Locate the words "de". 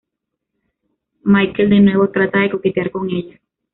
1.69-1.79, 2.39-2.49